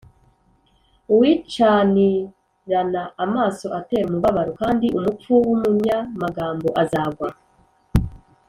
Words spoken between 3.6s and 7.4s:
atera umubabaro, kandi umupfu w’umunyamagambo azagwa